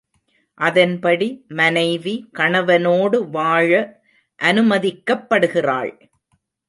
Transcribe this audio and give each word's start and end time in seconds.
அதன்படி 0.59 1.27
மனைவி 1.49 2.13
கணவனோடு 2.39 3.19
வாழ 3.29 3.69
அனுமதிக்கப்படுகிறாள். 4.39 5.93